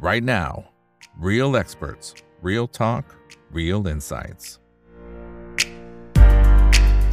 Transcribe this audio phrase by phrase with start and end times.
[0.00, 0.64] right now.
[1.18, 3.04] Real experts, real talk,
[3.52, 4.44] real insights.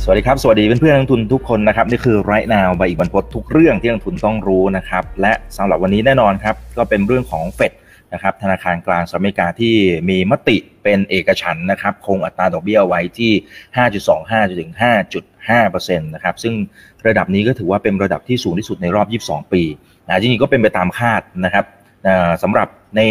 [0.04, 7.74] สวัสดีครับ สวัสดีเพื่อนๆนักทุนทุกคนนะครับ นี่คือไรนาวใบอีกบรรพททุกเรื่องที่นักทุนต้องรู้นะครับ และสำหรับวันนี้แน่นอนครับ ก็เป็นเรื่องของเฟด
[8.14, 9.76] นะครับธนาคารกลางสหรัฐอเมริกาที่
[10.10, 13.32] มีมติเป็นเอกฉันนะครับ คงอัตราดอกเบี้ยไว้ที่
[13.90, 14.72] 5.25จนถึง
[15.36, 16.54] 5.5%นะครับ ซึ่ง
[17.08, 19.64] ระดับนี้ก็ถือว่าเป็นระดับที่สูงที่สุดในรอบ 22 ปี
[20.08, 21.66] นะจริงๆก็เป็นไปตามคาดนะครับ
[22.44, 23.02] สำหรับใน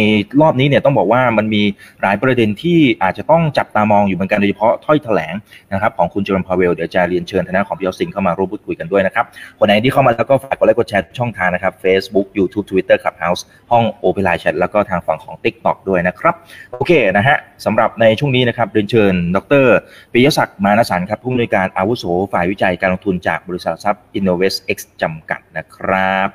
[0.41, 1.63] รอบนี้เนี่ยต้องบอกว่ามันมี
[2.01, 5.33] หลายประเด็นที่อาจจะต้องจับตามองอยู่เหมือนกันโดยเฉพาะถ้อยแถลง
[5.71, 9.25] นะครับของคุณจอร์นพาเวลเดี๋ยวจะเรียนเชิญทนายของพี่ออสิงเข้ามาร่วมพูดคุยกันด้วยนะครับ
[9.59, 16.35] คนไหนที่เข้ามาแล้วก็ฝากกดไลค์กดแชร์ช่องทางนะครับ Facebook YouTube Twitter Clubhouse ห้อง Open Line Chat แล้วก็ทางฝั่งของ TikTok ด้วยนะครับ
[16.73, 19.65] โอเคนะฮะสำหรับในช่วงนี้นะครับเรียนเชิญ ดร
[20.11, 22.03] ปิยศักดิ์มานสันครับผู้อำนวยการอาวุโส
[22.33, 26.27] ฝ่ายวิจัยการลงทุนจากบริษัททรัพย์ Innovest X จำกัดนะครับ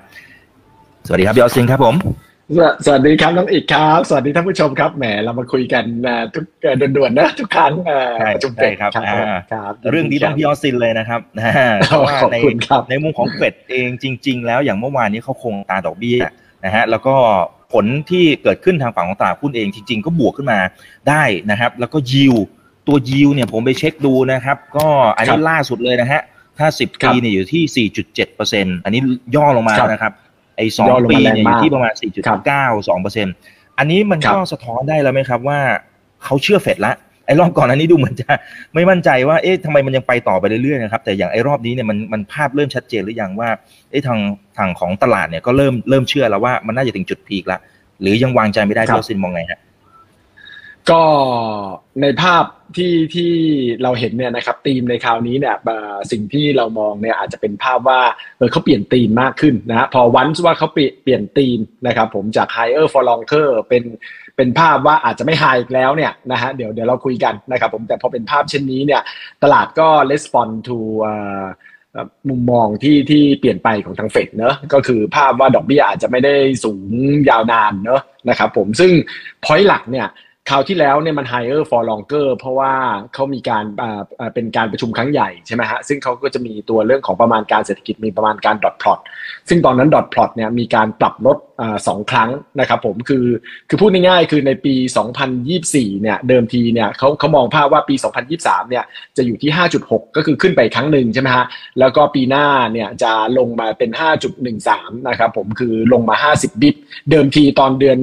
[1.06, 1.96] สวัสดีครับพี่ออสิงครับผม
[2.86, 5.84] สวัสดีครับน้องอีกครับ สวัสดีท่านผู้ชมครับแหมเรามาคุยกัน
[6.34, 6.44] ทุก
[6.96, 7.72] ด่วนๆนะทุกครั้ง
[8.18, 8.90] ใช่ใช่ครับ
[9.90, 11.20] เรื่องนี้ต้องพี่ออสินเลยนะครับ
[11.88, 12.36] เพราะว่าใน
[12.90, 16.18] ในมุมของเฟดเองจริง ๆ แล้วอย่างเมื่อวานนี้เขาคงตาดอกเบี้ย
[16.64, 17.14] นะฮะแล้วก็
[17.72, 20.58] ผลที่เกิดขึ้นทางฝั่งของตลาดหุ้นเองจริง ๆ ก็บวกขึ้นมา
[21.08, 22.34] ได้นะครับ แล้วก็ยิว
[22.86, 26.22] ตัวยิวเนี่ยผมไปเช็คดูนะครับ ก็อันนี้ล่าสุดเลยนะฮะ
[26.58, 29.00] ถ้าสิบปีเนี่ยอยู่ที่สี่จุดเจ็ดเปอร์เซ็นต์อันนี้
[29.36, 30.12] ย่อลงมานะครับ
[30.56, 31.92] ไอ้สองปีเนี่ยอยู่ที่ประมาณ
[32.48, 33.34] 4.92เปอร์เซ็นต์
[33.78, 35.58] อันนี้มันก็สะท้อนได้แล้วไหมครับว่า
[36.24, 36.94] เขาเชื่อเฟดละ
[37.26, 38.30] ไอ้รอบก่อนอันนี้ดูเหมือนจะ
[38.74, 43.48] ไม่มั่นใจว่าเอ๊ะทำไมมันยังไปต่อไปเรื่อยๆนะครับแต่อย่างไอ้รอบนี้เนี่ยมันมันภาพเริ่มชัดเจนหรือยังว่า
[43.90, 44.18] เอ๊ะทาง
[44.58, 47.58] ทางของตลาดเนี่ยก็เริ่มเริ่มเชื่อแล้วว่ามันน่าจะถึงจุดพีคละ
[48.00, 49.60] หรือยังวางใจไม่ได้เพราะซินมองไงฮะ
[50.90, 51.02] ก็
[52.02, 52.44] ในภาพ
[52.76, 53.32] ที่ที่
[53.82, 55.56] เราเห็นเนี่ยนะครับธีมในคราวนี้เนี่ย
[56.10, 58.00] สิ่งที่เรามองเนี่ยอาจจะเป็นภาพว่า
[58.38, 63.82] เออเขาเปลี่ยนธีมมากขึ้นนะฮะพอวันว่าเขาเปลี่ยนธีมนะครับผมจาก higher for longer เป็น
[64.36, 69.02] เป็นภาพว่าอาจจะไม่ high อีกแล้วเนี่ยนะฮะเดี๋ยวเดี๋ยวเราคุยกันนะครับผมแต่พอเป็นภาพเช่นนี้เนี่ย
[69.42, 70.78] ตลาดก็ respond to
[72.28, 76.90] มุมมองที่ที่เปลี่ยนไปของทางเฟดเนอะก็คือภาพว่าดอกเบี้ยอาจจะไม่ได้สูง
[77.30, 78.92] ยาวนานเนอะนะครับผมซึ่ง
[79.44, 80.08] พอยต์หลักเนี่ย
[80.50, 82.72] คราวที่แล้วเนี่ยมัน higher for longer เพราะว่า
[83.14, 83.64] เขามีการ
[84.34, 88.98] เป็นการประชุมครั้งใหญ่ใช่ไหมฮะซึ่งเขาก็จะมีตัวเรื่องของประมาณการเศรษฐกิจมีประมาณการ dot plot
[89.48, 91.36] ซึ่งตอนนั้น dot plot เนี่ยมีการปรับลด
[91.88, 93.26] สองครั้งนะครับผมคือ
[93.68, 94.74] คือพูดง่ายๆคือในปี
[95.38, 97.94] 2024 เนี่ยเดิมทีเนี่ยเขาเขามองภาพว่าปี
[98.32, 98.84] 2023 เนี่ย
[99.16, 99.50] จะอยู่ที่
[99.82, 101.46] 5.6 ก็คือขึ้นไปครั้งหนึ่งใช่ไหมฮะ
[101.78, 103.90] แล้วก็ปีหน้าเนี่ยจะลงมาเป็น
[104.48, 106.76] 5.13 นะครับผมคือลงมา 50 บิต
[107.10, 107.98] เดิมทีตอนเดือน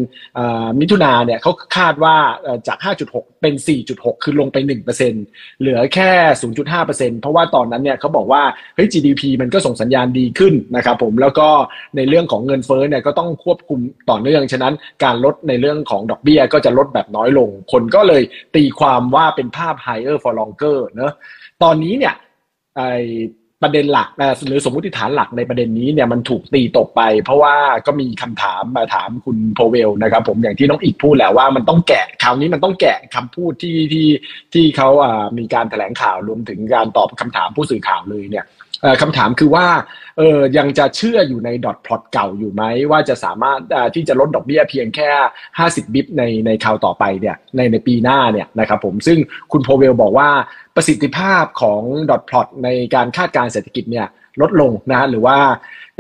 [0.80, 2.16] มิถุนาเนี่ยเขาคาดว่า
[2.68, 2.78] จาก
[3.10, 3.54] 5.6 เป็น
[3.90, 6.12] 4.6 คือลงไป 1%เหลือแค่
[6.72, 8.44] 0.5%เพราะว่าตอนนั้นเนี่ยเขาบอกว่า
[8.76, 11.48] เฮ้ย GDP มันก็ส่งสัญญาณดีขึ้นนะครับผมแล้วก็
[11.96, 13.80] ในเรื่องของเงินเฟ้อเนี่ยก็ต้องควบคุม
[14.10, 14.74] ต่อเนื่อง ฉะนั้น
[15.04, 18.22] การลดในเรื่องของดอกเบี้ยก็จะลดแบบน้อยลง คนก็เลย
[18.56, 21.14] ตีความว่าเป็นภาพ higher for longer เนอะ
[21.64, 22.16] ตอนนี้เนี่ย
[22.78, 22.82] ไอ
[23.64, 24.10] ประเด็นหลัก
[24.48, 27.56] หรือสมมติฐานหลักในประเด็นนี้เนี่ยมันถูกตีตกไป เพราะว่า
[27.86, 34.08] ก็มีคำถามมาถามคุณโพเวลนะครับ ผมอย่างที่น้องอีกพูดแหละว่ามันต้องแกะคราวนี้มันต้องแกะคำพูดที่ที่
[34.54, 38.46] ที่เขาอ่ามีการแถลงข่าวรวมถึงการตอบคำถามผู้สื่อข่าวเลยเนี่ย
[39.02, 39.66] คำถามคือว่า
[40.20, 43.60] เออยังจะเชื่ออยู่ในดอทพลอตเก่าอยู่ไหมว่าจะสามารถ
[43.96, 45.10] ที่จะลดดอกเบี้ยเพียงแค่
[45.60, 49.20] 50 บิปในในคราวต่อไปเนี่ยในในปีหน้าเนี่ยนะครับผมซึ่ง
[49.52, 50.30] คุณโพเวลบอกว่า
[50.76, 54.08] ประสิทธิภาพของดอทพลอตในการคาดการเศรษฐกิจเนี่ย
[54.42, 55.38] ลดลงนะหรือว่า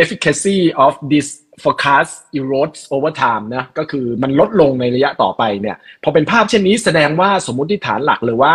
[0.03, 1.27] efficacy of this
[1.63, 8.53] forecast erodes over time นะก็คือมันลดลงในระยะต่อไปเนี่ยพอเป็นภาพเช่นนี้แสดงว่าสมมติฐานหลักหรือว่า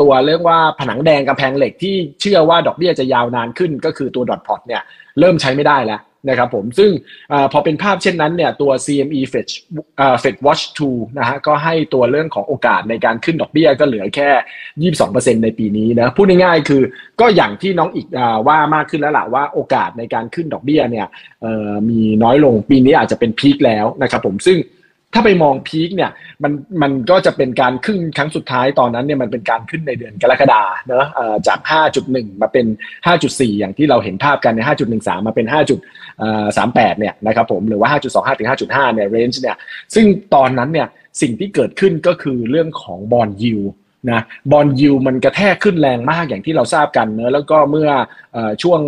[0.00, 4.82] ตัวเรียกว่าผนังแดงกำแพงเหล็กที่เชื่อว่าดอกเบี้ยจะยาวนานขึ้น ก็คือตัวดอทพอตเนี่ย
[5.20, 6.90] เริ่มใช้ไม่ได้แล้วนะครับผมซึ่ง
[7.32, 9.48] อพอเป็นภาพเช่นนั้นเนี่ยตัว CME Fed
[10.22, 16.82] Fed Watch 2นะฮะก็ให้ตัวเรื่องของโอกาสในการขึ้นดอกเบี้ยก็เหลือแค่ 22%ในปีนี้นะพูดง่ายๆคือ
[17.20, 18.06] ก็อย่างที่น้องอีก
[18.48, 21.06] ว่ามากขึ้นแล้วล่ะว่าโอกาสในการขึ้นดอกเบี้ยเนี่ย
[21.90, 24.58] มีน้อยลงปีนี้อาจจะเป็นพีคแล้วนะครับผมซึ่ง
[25.14, 26.10] ถ้าไปมองพีคเนี่ย
[26.42, 31.06] มันมันก็จะเป็นการขึ้นครั้งสุดท้ายตอนนั้นเนี่ยมันเป็นการขึ้นในเดือนกรกฎาเนอะ
[31.48, 31.58] จาก
[32.00, 32.66] 5.1 มาเป็น
[33.06, 34.60] 5.4 อย่างที่เราเห็นภาพกันใน
[34.94, 35.46] 5.13 มาเป็น
[36.08, 39.56] 5.38 เนี่ยนะครับผมหรือว่า 5.25 ถึง 5.5 เนี่ย range เนี่ย
[39.94, 40.88] ซึ่งตอนนั้นเนี่ย
[41.20, 43.56] สิ่งที่เกิดขึ้นก็คือเรื่องของ bond yield
[44.10, 44.22] นะ
[44.52, 47.90] bond yield มันกระแทกขึ้นแรงมากอย่างที่เราทราบกันเนอะแล้วก็เมื่อ
[48.62, 48.80] ช่วง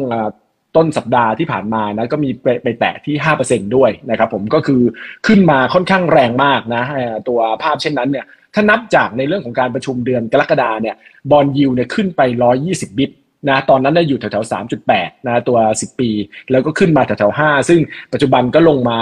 [0.77, 3.15] ต้นสัปดาห์ที่ผ่านมานะก็มีไปไปแตะที่
[3.47, 4.83] 5%ด้วยนะครับผมก็คือ
[5.27, 6.83] ขึ้นมาค่อนข้างแรงมากนะ
[7.29, 10.97] ตัวภาพเช่นนั้นเนี่ยถ้านับจากในเรื่องของการประชุมเดือนกรกฎาเนี่ย
[11.31, 12.21] bond yield เนี่ยขึ้นไป
[12.61, 13.13] 120 บิต
[13.51, 16.11] นะตอนนั้นได้อยู่แถวๆสามจุดแปดนะตัวสิบปี
[16.51, 17.81] แล้วก็ขึ้นมาแถวๆห้าซึ่ง
[18.13, 18.99] ปัจจุบันก็ลงมา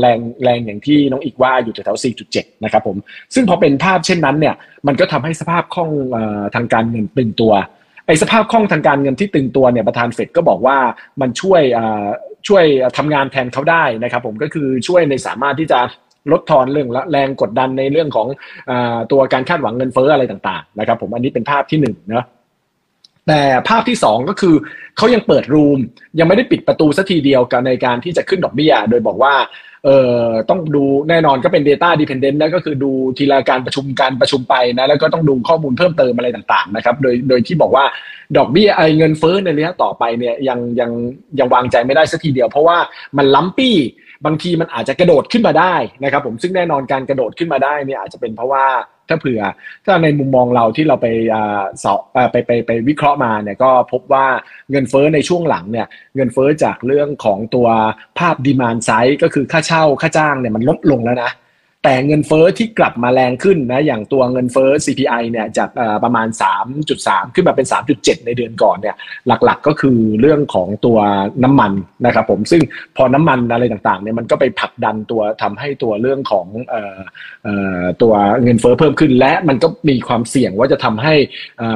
[0.00, 2.96] แรงแรงอย่างที่น้องอีกว่าอยู่แถวๆสี่จุดเจ็ดนะครับผม
[3.34, 4.54] ซึ่งพอเป็นภาพเช่นนั้นเนี่ย
[4.86, 5.90] มันก็ทำให้สภาพคล่อง
[6.54, 7.52] ทางการเงินตึงตัว
[8.08, 10.78] ไอ้สภาพคล่องทางการเงินที่ตึงตัวเนี่ยประธานเฟดก็บอกว่า
[11.20, 11.62] มันช่วย
[12.48, 12.64] ช่วย
[12.96, 15.80] ทำงานแทนเขาได้นะครับผมก็คือช่วยในสามารถที่จะ
[16.32, 18.26] ลดทอนเรื่องแรงกดดันในเรื่องของ
[18.70, 18.72] อ
[19.12, 22.24] ตัวการคาดหวังเงินเฟ้ออะไรต่างๆนะครับผมอันนี้เป็นภาพที่หนึ่งนะ
[23.26, 24.54] แต่ภาพที่สองก็คือ
[24.96, 25.78] เขายังเปิดรูม
[26.18, 29.34] ยังไม่ได้ปิดประตูสัทีเดียวกันในการที่จะขึ้นดอกเบี้ย โดยบอกว่า
[29.84, 29.96] เอ่
[30.26, 37.84] อต้องดูแน่นอนก็เป็น Data Dependent นะก็คือดูทีละการประชุมการประชุมไปนะแล้วก็ต้องดูข้อมูลเพิ่มเติมอะไรต่างๆนะครับโดยโดยที่บอกว่า
[38.36, 40.90] ดอกเบี้ยไอเงินเฟ้อในระยะต่อไปเนี่ยยังยัง
[41.38, 42.78] ยังวางใจไม่ได้สักทีเดียว เพราะว่า
[43.16, 43.76] มันล้มปี้
[44.26, 48.64] บางทีมันอาจจะกระโดดขึ้นมาได้นะครับผมซึ่งแน่นอนการกระโดดขึ้นมาได้เนี่ยอาจจะเป็นเพราะว่า
[49.08, 49.42] ถ้าเผื่อ
[49.84, 51.06] ถ้าในมุมมองเราที่เราไป
[51.82, 52.00] สอบ
[52.30, 54.26] ไปไปไปวิเคราะห์มาเนี่ยก็พบว่า
[54.70, 57.68] เงินเฟ้อในช่วงหลังเนี่ยเงินเฟ้อจากเรื่องของตัว
[58.18, 61.30] ภาพดีมานไซด์ก็คือค่าเช่าค่าจ้างเนี่ยมันลดลงแล้วนะ
[61.84, 65.68] แต่เงินเฟอ้อที่กลับมาแรงขึ้นนะอย่างตัวเงินเฟอ้อ CPI เนี่ยจาก
[66.04, 66.28] ประมาณ
[66.80, 67.66] 3.3 ขึ้นมาเป็น
[67.96, 68.96] 3.7 ในเดือนก่อนเนี่ย
[69.26, 70.98] หลักๆก็คือเรื่องของตัว
[71.44, 71.72] น้ำมัน
[72.06, 72.62] นะครับผมซึ่ง
[72.96, 76.46] พอน้ำมันอะไรต่างๆเนี่ยมันก็ไปผลักดันตัวทำให้ตัวเรื่องของ
[78.02, 81.14] ตัวเงินเฟ้อเพิ่มขึ้น และมันก็มีความเสี่ยงว่าจะทำให้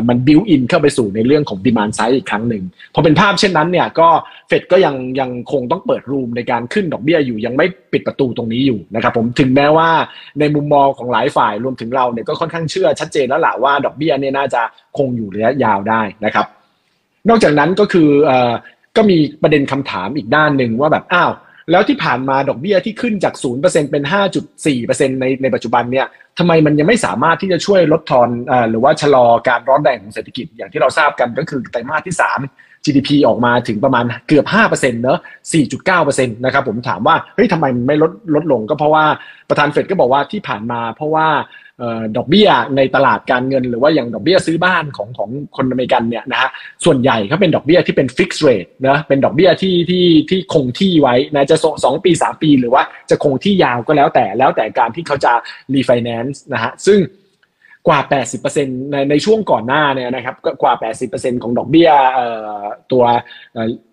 [0.09, 2.65] มัน build in เข้าไปสู่ในเรื่องของ demand side อีกครั้งหนึ่ง
[2.95, 4.09] พอเป็นภาพเช่นนั้นเนี่ยก็
[4.49, 9.91] เฟดก็ยังยังคงต้องเปิด room ในการขึ้นดอกเบี้ยอยู่ยังไม่ปิดประตูตรงนี้อยู่นะครับผมถึงแม้ว่า
[10.41, 14.63] ในมุมมองของหลายฝ่ายรวมถึงเราเนี่ยก็ค่อนข้างเชื่อชัดเจนแล้วแหละว่าดอกเบี้ยเนี่ยน่าจะ
[14.99, 16.47] คงอยู่ระยะยาวได้นะครับ
[17.29, 18.11] นอกจากนั้นก็คือ
[18.97, 21.33] ก็มีประเด็นคำถามอีกด้านหนึ่งว่าแบบอ้าว
[21.71, 24.03] แล้วที่ผ่านมาดอกเบี้ยที่ขึ้นจาก 0%เป็น
[24.63, 26.07] 5.4%ในในปัจจุบันเนี่ย
[26.39, 28.29] ทำไมมันยังไม่สามารถที่จะช่วยลดทอน
[28.71, 35.19] หรือว่าชะลอการร้อนแรงของเศรษฐกิจอย่างที่เราทราบกันก็คือไตรมาสที่ 3 GDP ออกมาถึงประมาณเกือบ5%เนอะ
[35.77, 39.05] 4.9%นะครับผมถามว่าเฮ้ยทำไมมันไม่ลดลดลงก็เพราะว่า
[39.49, 41.29] ประธานเฟดก็บอกว่าที่ผ่านมาเพราะว่า
[42.17, 46.51] ดอกเบี้ยในตลาดการเงิน หรือว่าอย่างดอกเบี้ยซื้อบ้านของของคนอเมริกันเนี่ยนะฮะ
[46.85, 55.33] ส่วนใหญ่เขาเป็นดอกเบี้ยที่เป็น fixed rate นะเป็นดอกเบี้ยที่ที่ที่คงที่ไว้นะจะสองปีสามปี หรือว่าจะคงที่ยาวก็แล้วแต่แล้วแต่การที่เขาจะ
[55.75, 56.99] รีไฟแนนซ์นะฮะซึ่ง
[57.89, 58.01] กว่า
[58.45, 60.75] 80%ในในช่วงก่อนหน้าเนี่ยนะครับกว่า
[61.09, 61.91] 80%ของดอกเบี้ย
[62.93, 63.05] ตัว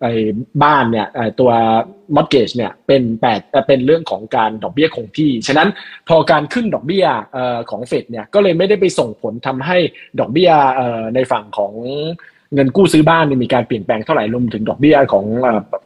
[0.02, 0.12] ไอ้
[0.62, 1.06] บ้านเนี่ย
[1.40, 1.50] ตัว
[2.14, 5.68] mortgage เนี่ยเป็นแปดเป็นเรื่องของการดอกเบี้ยคงที่ ฉะนั้น
[6.08, 7.06] พอการขึ้นดอกเบี้ย
[7.70, 9.78] ของเฟดเนี่ยก็เลยไม่ได้ไปส่งผลทำให้
[10.20, 10.50] ดอกเบี้ย
[11.14, 11.72] ในฝั่งของ
[12.54, 15.26] เงินกู้ซื้อบ้านมีการเปลี่ยนแปลงเท่าไหร่รวมถึงดอกเบี้ยของ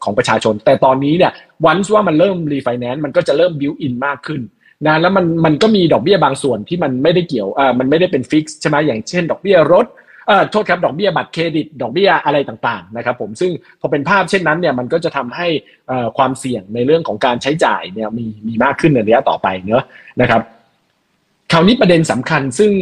[0.04, 1.32] ของประชาชน แต่ตอนนี้เนี่ย
[1.66, 4.40] วันว่ามันเริ่มรีไฟแนนซ์มันก็จะเริ่ม build in มากขึ้น
[4.86, 9.86] นะแล้วมันมันก็มีดอกเบี้ยบางส่วนที่มันไม่ได้เกี่ยวอ่ามันไม่ได้เป็น fix ใช่ไหมอย่างเช่น ดอกเบี้ยรถ
[10.26, 13.50] เอ่อโทษครับดอกเบี้ยบัตรเครดิต ดอกเบี้ยอะไรต่างๆนะครับผมซึ่ง
[13.80, 15.48] พอเป็นภาพเช่นนั้นเนี่ยมันก็จะทำให้
[16.16, 19.84] ความเสี่ยงในเรื่องของการใช้จ่ายเนี่ยมีมีมากขึ้นในระยะต่อไปเนอะ
[20.20, 20.42] นะครับ
[21.52, 22.72] คราวนี้ประเด็นสำคัญซึ่ง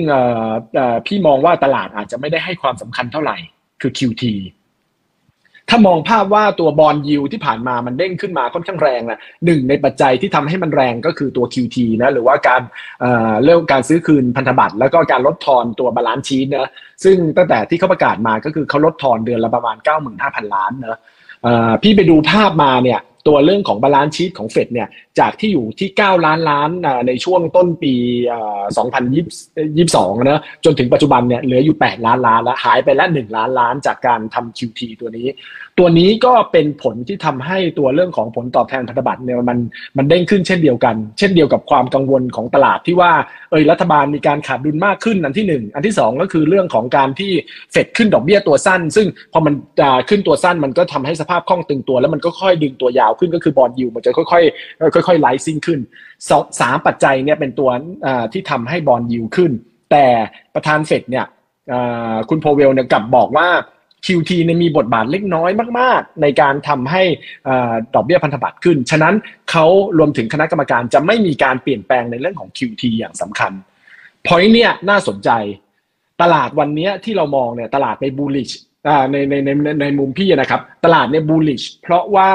[1.06, 3.36] พี่มองว่าตลาดอาจจะไม่ได้ให้ความสำคัญเท่าไหร่
[3.80, 4.22] คือ QT
[5.74, 12.62] ถ้ามองภาพว่าตัว bond yield ที่ผ่านมามันเด้งขึ้นมาค่อนข้างแรงนะหนึ่งในปัจจัยที่ทำให้มันแรงก็คือตัว QT นะหรือว่าการ
[13.44, 16.68] เรื่องการซื้อคืนพันธบัตร แล้วก็การลดทอนตัว balance sheet นะ
[17.04, 19.76] ซึ่งตั้งแต่ที่เขาประกาศมาก็คือเขาลดทอนเดือนละประมาณ
[20.16, 20.98] 95,000 ล้านนะ
[21.82, 24.88] พี่ไปดูภาพมาเนี่ยตัวเรื่องของ balance sheet ของเฟดเนี่ย
[25.20, 26.70] จากที่อยู่ที่ 9 ล้านล้าน
[27.06, 27.94] ในช่วงต้นปี
[29.06, 35.26] 2022 นะจนถึงปัจจุบันเนี่ยเหลืออยู่ 8 ล้านล้านแล้วหายไปแล้ว1ล้านล้านจากการทำ QT ตัวนี้
[35.78, 39.58] ตัวนี้ก็เป็นผลที่ทำให้ตัวเรื่องของผลตอบแทนพันธบัตรเนี่ยมัน
[39.98, 43.12] มันเด้งขึ้นเช่นเดียวกัน เช่นเดียวกับความกังวลของตลาดที่ว่า
[43.50, 47.32] เออรัฐบาลมีการขาดดุลมากขึ้นอันที่ 1 อันที่ 2 ก็คือเรื่องของการที่
[47.72, 49.54] เฟดขึ้นดอกเบี้ยตัวสั้น ซึ่งพอมัน
[50.08, 54.40] ขึ้นตัวสั้นมันก็ทำให้สภาพคล่องตึงตัว แล้วมันก็ค่อยดึงตัวยาวขึ้นก็คือบอลยูมันจะค่อ
[55.00, 55.80] ยๆ ค่อยๆไลซิ่งขึ้น
[56.60, 57.70] สามปัจจัยเนี่ยเป็นตัว
[58.32, 59.52] ที่ทำให้บอลยูขึ้น
[59.90, 60.06] แต่
[60.54, 61.26] ประธานเฟดเนี่ย
[62.28, 63.48] คุณโพเวลเนี่ยกลับบอกว่า
[64.06, 67.02] QT เนี่ยมีบทบาทเล็กน้อยมาก ๆ ในการทำให้
[67.94, 69.14] ดอกเบี้ยพันธบัตรขึ้น ฉะนั้น
[69.50, 69.66] เขา
[69.98, 73.52] รวมถึงคณะกรรมการจะไม่มีการเปลี่ยนแปลงในเรื่องของ QT อย่างสำคัญ
[74.26, 75.30] พอยเนี่ยน่าสนใจ
[76.22, 78.52] ตลาดวันนี้ที่เรามองเนี่ยตลาดใน bullish
[79.10, 79.50] ในในใน
[79.82, 82.30] ในมุมพี่นะครับ ตลาดใน bullish เพราะว่า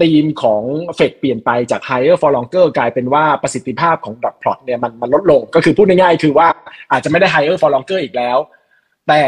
[0.00, 0.62] ธีมของ
[0.96, 6.48] เฟดเปลี่ยนไปจาก higher for longer กลายเป็นว่าประสิทธิภาพของ dot plot เนี่ยมันมันลดลง ก็คือพูดง่ายๆ คือว่า
[6.90, 8.38] อาจจะไม่ได้ higher for longer อีกแล้ว
[9.08, 9.22] แต่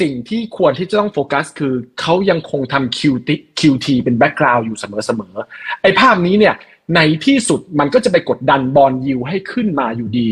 [0.00, 3.28] สิ่งที่ควรที่จะต้องโฟกัส คือเขายังคงทำ QT,
[3.60, 6.54] QT เป็น background อยู่เสมอๆไอ้ภาพนี้เนี่ย
[6.94, 10.30] ในที่สุดมันก็จะไปกดดัน bond yield ให้ขึ้นมาอยู่ดี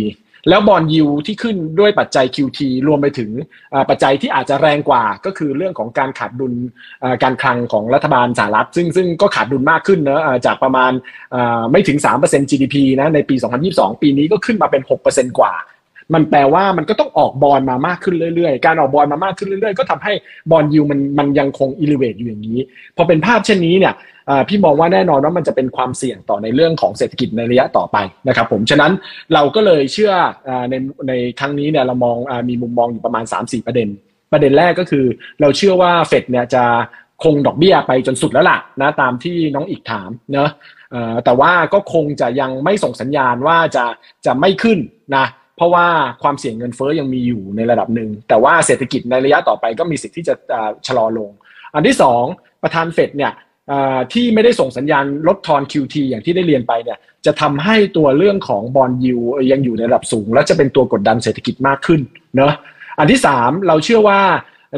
[0.48, 3.30] แล้ว bond yield ที่ขึ้นด้วยปัจจัย QT รวมไปถึง
[3.90, 6.52] ปัจจัยที่อาจจะแรงกว่า ก็คือเรื่องของการขาดดุล
[7.22, 10.92] การคลังของรัฐบาลสหรัฐ ซึ่งซึ่งก็ขาดดุลมากขึ้นนะจากประมาณ
[11.72, 13.34] ไม่ถึง 3% GDP นะในปี
[13.68, 15.54] 2022 ปีนี้ก็ขึ้นมาเป็น 6%กว่า
[16.14, 20.12] มันแปลว่ามันก็ต้องออกบอลมามากขึ้นเรื่อยๆ การออกบอลมามากขึ้นเรื่อยๆ ก็ทำให้
[20.50, 22.60] บอลยูมันมันยังคงอิเลเวตอยู่อย่างนี้
[22.96, 23.94] พอเป็นภาพเช่นนี้เนี่ย
[24.48, 27.96] พี่มองว่าแน่นอนว่ามันจะเป็นความเสี่ยงต่อในเรื่องของเศรษฐกิจในระยะต่อไป
[28.28, 28.92] นะครับผม ฉะนั้น
[29.34, 30.12] เราก็เลยเชื่อ
[30.70, 30.74] ใน
[31.08, 32.16] ในครั้งนี้เนี่ยเรามอง
[32.48, 33.88] มีมุมมองอยู่ประมาณ 3-4 ประเด็น
[34.32, 35.04] ประเด็นแรกก็คือ
[35.40, 36.64] เราเชื่อว่าเฟดเนี่ยจะ
[37.24, 40.50] คงดอกเบี้ยไปจนสุดแล้วล่ะนะตามที่น้องอีกถามเนะ
[41.24, 43.84] แต่ว่าก็คงจะยังไม่ส่งสัญญาณว่าจะ
[44.26, 44.78] จะไม่ขึ้น
[45.16, 45.26] นะ
[45.58, 45.86] เพราะว่า
[46.22, 50.34] ความเสี่ยงเงินเฟ้อยังมีอยู่ในระดับหนึ่ง แต่ว่าเศรษฐกิจในระยะต่อไปก็มีสิทธิ์ที่จะ
[50.86, 51.30] ชะลอลง
[51.74, 51.96] อันที่
[52.30, 53.32] 2 ประธานเฟดเนี่ย
[54.12, 59.18] ที่ไม่ได้ส่งสัญญาณลดทอน QT อย่างที่ได้เรียนไปเนี่ยจะทำให้ตัวเรื่องของบอลยู
[59.52, 62.00] ยังอยู่ในระดับสูง และจะเป็นตัวกดดันเศรษฐกิจมากขึ้น
[62.36, 62.52] เนาะ
[62.98, 64.20] อันที่ 3 เราเชื่อว่า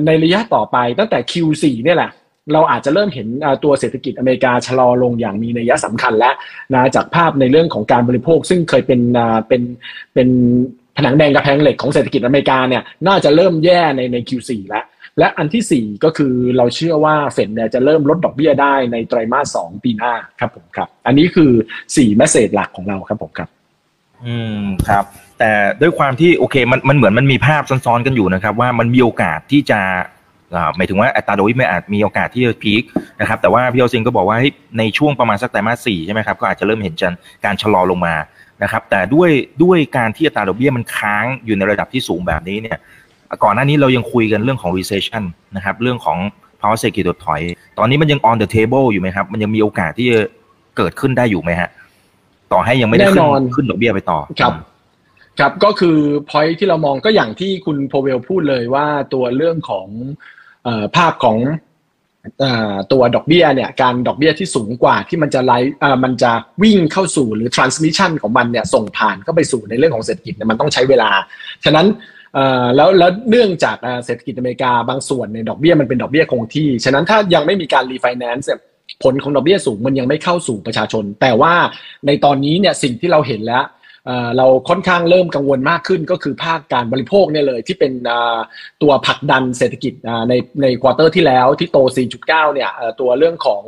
[0.07, 2.11] ในระยะต่อไปตั้งแต่ Q4 เนี่ยแหละ
[2.53, 3.29] เราอาจจะเริ่มเห็น
[3.65, 6.35] ตัวเศรษฐกิจอเมริกาชะลอลงอย่างมีนัยสำคัญแล้ว
[6.75, 9.01] นะจากภาพในเรื่องของการบริโภค ซึ่งเคยเป็น
[9.49, 9.63] เป็น
[10.15, 10.29] เป็น
[10.97, 14.85] ผนังแดงกระแพงเหล็กของเศรษฐกิจอเมริกาเนี่ยน่าจะเริ่มแย่ในใน Q4 แล้ว
[15.19, 21.51] และอันที่ 4 ก็คือเราเชื่อว่าเฟดเนี่ยจะเริ่มลดดอกเบี้ยได้ในไตรมาสสองปีหน้าครับผมครับ อันนี้คือ
[21.85, 23.49] 4แมสเซจหลักของเราครับผมครับ
[24.25, 25.05] อืมครับ
[25.39, 29.81] แต่ด้วยความที่โอเคมันมันเหมือนมันมีภาพซ้อนๆกันอยู่นะครับ ว่ามันมีโอกาสที่จะ
[30.77, 32.83] หมายถึงว่าอัตราดอกเบี้ยไม่อาจมีโอกาสที่จะพีค
[33.21, 34.39] นะครับแต่ว่าพี่โอซิงก็บอกว่า
[34.79, 36.95] ในช่วงประมาณสักไตรมาสสี่ใช่ไหมครับก็อาจจะเริ่มเห็น
[37.45, 38.15] การชะลอลงมา
[38.63, 39.31] นะครับแต่ด้วย
[39.63, 42.79] ด้วยการที่อัตราดอกเบี้ยมันค้างอยู่ในระดับที่สูงแบบนี้เนี่ย
[43.45, 45.25] ก่อนหน้านี้เรายังคุยกันเรื่องของ recession
[45.57, 46.19] นะครับเรื่องของ
[46.61, 47.41] ภาวะเศรษฐกิจถดถอย
[47.79, 50.21] ตอนนี้มันยัง on the table อยู่ไหมครับ มันยังมีโอกาสที่จะ
[50.77, 51.71] เกิดขึ้นได้อยู่ไหมฮะ
[52.53, 54.53] ต่อให้ยังไม่ได้ขึ้นขึ้นดอกเบี้ยไปต่อครับ
[55.39, 55.97] ครับก็คือ
[56.31, 59.87] point ที่เรามองก็อย่างที่คุณโพเวลพูดเลยว่าตัวเรื่องของ
[60.97, 61.39] ภาพของ
[62.93, 65.59] ตัวดอกเบี้ยเนี่ยการดอกเบี้ยที่สูงกว่าที่มันจะไล่
[66.05, 71.11] มันจะวิ่งเข้าสู่หรือ transmission ของมันเนี่ยส่งผ่านก็ไปสู่ในเรื่องของเศรษฐกิจเนี่ยมันต้องใช้เวลา
[71.65, 71.87] ฉะนั้น
[72.77, 78.49] แล้วแล้วเนื่องจากเศรษฐกิจอเมริกาบางส่วนในดอกเบี้ยมันเป็นดอกเบี้ยคงที่ ฉะนั้นถ้ายังไม่มีการรีไฟแนนซ์
[79.03, 81.55] ผลของดอกเบี้ยสูงมันยังไม่เข้าสู่ประชาชน แต่ว่า
[82.07, 83.65] ในตอนนี้เนี่ยสิ่งที่เราเห็นแล้ว
[84.37, 87.93] เราค่อนข้างเริ่มกังวลมากขึ้นก็คือภาคการบริโภคเนี่ยเลยที่เป็น
[88.83, 89.93] ตัวผลักดันเศรษฐกิจ
[90.29, 91.79] ในในควอเตอร์ที่แล้วที่โต
[92.17, 93.63] 4.9 เนี่ยตัวเรื่องของ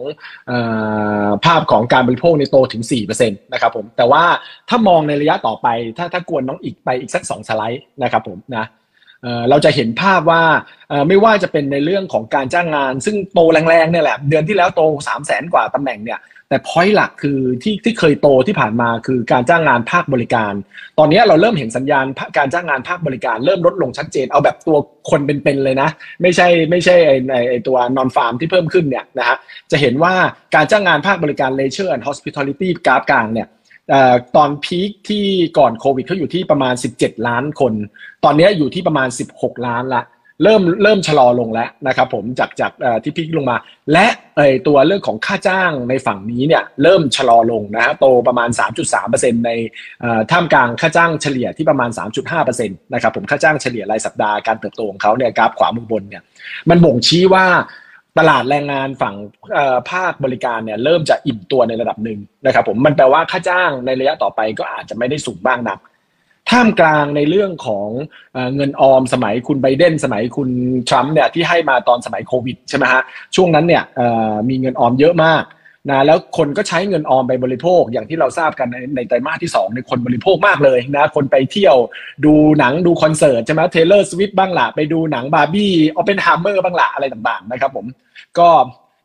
[1.44, 4.24] ภาพของการบริโภคในโตถึง 4%นะครับผมแต่ว่า
[4.68, 8.66] ถ้ามองในระยะต่อไป ถ้าถ้ากวนน้องอีกไปอีกสัก 2 สไลด์นะครับผมนะ
[9.50, 10.42] เราจะเห็นภาพว่า
[11.08, 16.18] ไม่ว่าจะเป็นในเรื่องของการจ้างงาน ซึ่งโตแรงๆเนี่ยแหละเดือนที่แล้วโต 3 0 0แสนกว่าตำแหน่งเนี่ย
[16.52, 20.52] แต่พอยต์หลักคือที่ที่เคยโตที่ผ่านมาคือการจ้างงานภาคบริการ
[20.98, 22.06] ตอนนี้เราเริ่มเห็นสัญญาณ
[22.38, 24.78] การจ้างงานภาคบริการ เริ่มลดลงชัดเจน เอาแบบตัว
[25.10, 25.88] คนเป็นๆเลยนะ
[26.22, 29.36] ไม่ใช่ไม่ใช่ไอไอตัวนอนฟาร์มที่เพิ่มขึ้นเนี่ยนะฮะ
[29.70, 30.14] จะเห็นว่า
[30.54, 33.48] การจ้างงานภาคบริการ leisure and hospitality กราฟกลางเนี่ย
[34.36, 35.24] ตอนพีคที่
[35.58, 37.72] ก่อนโควิดเขาอยู่ที่ประมาณ 17 ล้านคน
[38.24, 40.02] ตอนนี้อยู่ที่ประมาณ 16 ล้านละ
[40.42, 42.72] เริ่มเริ่มชะลอลงแล้วนะครับผมจากจาก
[43.02, 43.56] ที่พีคลงมา
[43.92, 44.06] และ
[44.36, 48.48] ไอตัวเรื่องของค่าจ้างในฝั่งนี้เนี่ยเริ่มชะลอลงนะฮะโตประมาณ
[48.96, 49.50] 3.3%ใน
[50.30, 51.90] ท่ามกลางค่าจ้างเฉลี่ยที่ประมาณ
[52.42, 56.22] 3.5%นะครับผมค่าจ้างเฉลี่ยรายสัปดาห์การเติบโตของเขาเนี่ยกราฟขวามือบนเนี่ย
[56.70, 57.46] มันบ่งชี้ว่า
[58.18, 59.14] ตลาดแรงงานฝั่ง
[59.90, 65.78] ภาคบริการเนี่ยเริ่มจะอิ่มตัวในระดับหนึ่งนะครับผมมันแปลว่าค่าจ้างในระยะต่อไปก็อาจจะไม่ได้สูงบ้างนัก
[66.52, 67.88] ท่ามกลางในเรื่องของ
[68.54, 70.50] เงินออมสมัยคุณไบเดนสมัยคุณ
[70.88, 73.02] ทรัมป์เนี่ยที่ให้มาตอนสมัยโควิดใช่ไหมฮะ
[73.36, 73.82] ช่วงนั้นเนี่ย
[74.48, 75.44] มีเงินออมเยอะมาก
[75.90, 81.76] นะแล้วคนก็ใช้เงินออมไปบริโภคอย่างที่เราทราบกันในในไตรมาสที่2ในคนบริโภคมากเลยนะคนไปเที่ยว
[82.24, 87.86] ดูหนังดูคอนเสิร์ตใช่ไหม Taylor Swift บ้างละไปดูหนัง Barbie Oppenheimer บ้างละอะไรต่างๆนะครับผม
[88.38, 88.48] ก็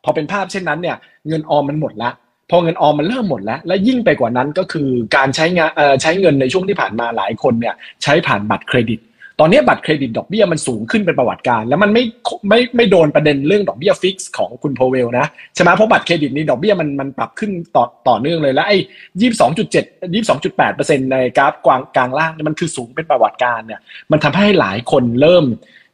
[0.04, 0.96] พอเป็นภาพเช่นนั้นเนี่ย
[1.28, 2.10] เงินออมมันหมดละ
[2.50, 5.70] พอเงินออมมันเริ่มหมดแล้ว และยิ่งไปกว่านั้นก็คือการใช้งาน
[6.02, 9.00] ใช้เงินในช่วงที่ผ่านมาหลายคนเนี่ยใช้ผ่านบัตรเครดิต
[9.40, 12.04] ตอนนี้บัตรเครดิตดอกเบี้ยมันสูงขึ้นเป็นประวัติการณ์ แล้วมันไม่
[12.48, 18.78] ไม่ไม่โดนประเด็นเรื่องดอกเบี้ย fix ของคุณพาวเวลนะใช่ไหมเพราะบัตรเครดิตนี่ดอกเบี้ยมันมันปรับขึ้นต่อต่อเนื่องเลยแล้วไอ้
[19.20, 23.80] ยี่สิบสองจุดเจ็ดยี่สิบสองจุดแปดเปอร์เซ็นต์ในกราฟกลางกลางล่างมันคือสูงเป็นประวัติการณ์เนี่ย
[24.12, 25.44] มันทำให้หลายคนเริ่ม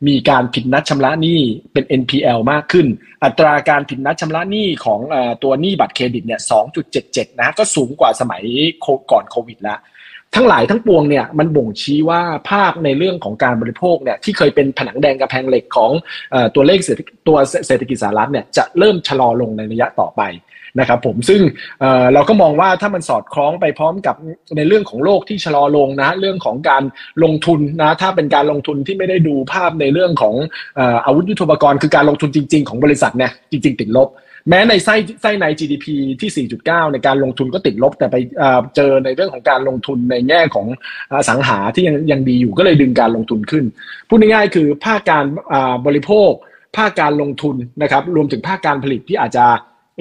[0.09, 1.41] มีการผิดนัดชำระหนี้
[1.73, 2.87] เป็น NPL มากขึ้น
[3.25, 5.01] อัตราการผิดนัดชำระหนี้ของ
[5.43, 6.41] ตัวหนี้บัตรเครดิตเนี่ย
[6.91, 8.43] 2.77 นะก็สูงกว่าสมัย
[9.11, 9.81] ก่อนโควิดแล้ว
[10.35, 15.91] ทั้งหลายทั้งปวงเนี่ยมันบ่งชี้ว่าภาพในเรื่องของการบริโภคเนี่ยที่เคยเป็นผนังแดงกระแพงเหล็กของ
[16.55, 16.79] ตัวเลข
[17.29, 20.23] ตัวเศรษฐกิจสหรัฐเนี่ยจะเริ่มชะลอลงในระยะต่อไป
[20.81, 21.41] นะครับผมซึ่ง
[22.15, 24.17] เราก็มองว่าถ้ามันสอดคล้องไปพร้อมกับ
[24.57, 26.83] ในเรื่องของโลกที่ชะลอลงนะเรื่องของการ
[27.25, 30.35] ลงทุนนะถ้าเป็นการลงทุนที่ไม่ได้ดูภาพในเรื่องของ
[31.07, 34.11] อาวุธยุทโธปกรณ์คือการลงทุนจริง ๆ ของบริษัทเนี่ยจริง ๆ ติดลบ
[34.49, 35.87] แม้ในไส้ไส้ใน GDP
[36.21, 38.17] ที่ 4.9 ในการลงทุนก็ติดลบ แต่ไป
[38.77, 40.67] เจอในเรื่องของการลงทุนในแง่ของ
[41.29, 43.65] สังหาที่ยังยังดีอยู่ก็เลยดึงการลงทุนขึ้น
[44.09, 45.25] พูดง่ายๆคือภาคการ
[45.87, 46.33] บริโภค
[46.77, 49.47] ภาคการลงทุนนะครับรวมถึงภาคการผลิตที่อาจจะ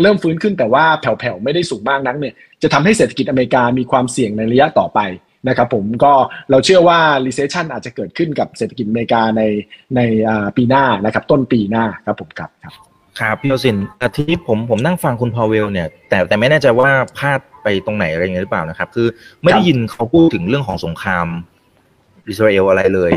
[0.02, 2.34] เริ่มฟื้นขึ้นแต่ว่าแผ่วๆไม่ได้สูงมากนักเนี่ย
[2.64, 5.00] จะทำให้เศรษฐกิจอเมริกามีความเสี่ยงในระยะต่อไป
[5.48, 6.14] นะครับผมก็
[6.52, 9.42] เราเชื่อว่า recession อาจจะเกิดขึ้นกับเศรษฐกิจอเมริกาใน
[9.96, 10.02] ใน
[10.58, 12.74] ปีหน้านะครับต้นปีหน้าครับผมครับครับ
[13.20, 19.08] ครับพี่โอสินแต่ที่ผมผมนั่งฟังคุณพาวเวลเนี่ยแต่แต่ไม่แน่ใจว่าพลาดไปตรงไหนอะไรอย่างเงี้ยหรือเปล่านะครับ คือ
[19.42, 21.28] ไม่ได้ยินเขาพูดถึงเรื่องของสงคราม
[22.30, 23.12] อิสราเอลอะไรเลย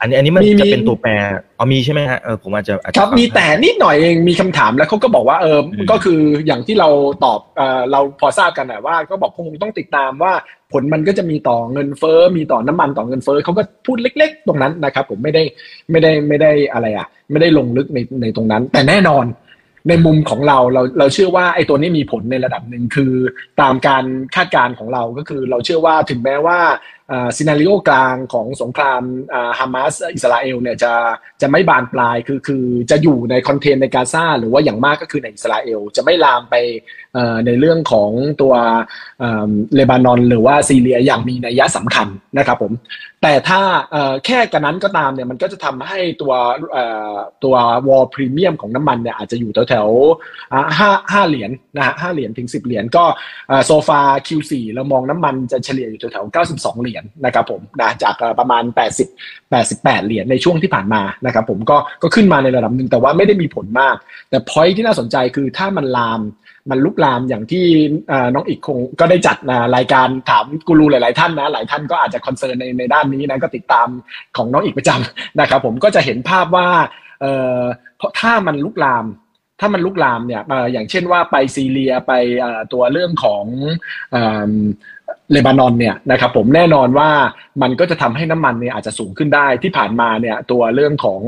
[0.00, 1.10] อันนี้อันนี้มันจะเป็นตัวแปร
[1.56, 5.58] เอามีใช่ไหมฮะเออผมอาจจะครับมีแต่นิดหน่อยเองมีคำถามแล้วเขาก็บอกว่าเออ
[5.90, 6.88] ก็คืออย่างที่เรา
[7.24, 10.32] ตอบเออเราพอทราบกันนะว่า ก็บอกคงต้องติดตามว่า
[10.72, 15.42] ผลมันก็จะมีต่อเงินเฟ้อมีต่อน้ำมันต่อเงินเฟ้อเขาก็พูดเล็ก ๆ ตรงนั้นนะครับ ผมไม่ได้
[15.90, 19.26] ไม่ได้ไม่ได้อะไรอะ ไม่ได้ลงลึกในในตรงนั้น แต่แน่นอน
[19.88, 23.12] ในมุมของเราเราเราเชื่อว่าไอ้ตัวนี้มีผลในระดับหนึ่งคือ
[23.60, 24.04] ตามการ
[24.34, 26.58] คาดการณ์ของเราก็คือ เราเชื่อว่าถึงแม้ว่า
[27.36, 29.02] ซีนารีโอกลางของสงคราม
[29.58, 30.92] ฮามาสอิสราเอลเนี่ยจะ
[31.42, 36.54] จะไม่บานปลายคือคือจะอยู่ในคอนเทนในกาซาหรือว่าอย่างมากก็คือในอิสราเอลจะไม่ลามไป
[37.46, 38.54] ในเรื่องของตัว
[39.74, 42.72] เลบานอนหรือว่าซีเรียอย่างมีนัยยะสำคัญนะครับผม
[43.22, 43.60] แต่ถ้า
[44.26, 46.32] แค่กันนั้นก็ตามเนี่ยมันก็จะทำให้ตัว
[47.44, 47.54] ตัว
[47.88, 49.88] วอลพรีเมียมของน้ำมันเนี่ยอาจจะอยู่แถวแถว
[50.78, 53.04] ห้าห้าเหรียญนะฮะห้าเหรียญถึงสิบเหรียญก็
[53.66, 59.08] โซฟา Q4 เรามองน้ำมันจะเฉลี่ยอยู่แถวแถวเก้าสิบสองเหรียญนะครับผมนะจากประมาณแปดสิบ
[59.50, 63.96] แปดสิบแปดเหรียญในช่วงที่ผ่านมานะครับผมก็ก็ขึ้นมาในระดับหนึ่งแต่ว่าไม่ได้มีผลมาก
[64.30, 66.22] แต่พอยที่น่าสนใจคือถ้ามันลาม
[66.70, 67.64] มันลุกลามอย่างที่
[68.34, 69.36] น้องอีกคงก็ได้จัด
[69.76, 73.88] รายการถามกูรูหลาย ๆ ท่านนะหลายท่านก็อาจจะคอนเซิร์นในในด้านนี้นะก็ติดตาม
[74.36, 76.68] ของน้องอีกประจำนะครับผมก็จะเห็นภาพว่า
[77.20, 77.62] เอ่อ
[77.96, 79.04] เพราะถ้ามันลุกลาม
[79.60, 82.12] ถ้ามันลุกลามเนี่ยอย่างเช่นว่าไปซีเรียไป
[82.72, 83.44] ตัวเรื่องของ
[85.32, 87.10] เลบานอนเนี่ยนะครับผมแน่นอนว่า
[87.62, 91.20] มันก็จะทำให้น้ำมันเนี่ยอาจจะสูงขึ้นได้ที่ผ่านมาเนี่ยตัวเรื่องของ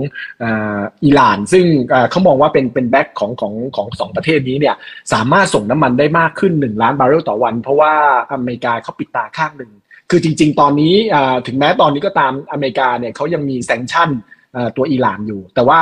[1.05, 1.64] อิหร่าน ซึ่ง
[2.11, 4.77] เขามองว่าเป็นเป็น back ของของของสองประเทศนี้เนี่ย
[5.12, 7.92] สามารถส่งน้ำมันได้มากขึ้น 1 ล้านบาร์เรลต่อวัน เพราะว่า
[8.33, 9.73] อเมริกาเขาปิดตาข้างหนึ่ง
[10.11, 10.95] คือจริง ๆ ตอนนี้
[11.47, 14.11] ถึงแม้ตอนนี้ก็ตามอเมริกาเนี่ยเขายังมี sanction
[14.77, 15.81] ตัวอิหร่านอยู่ แต่ว่า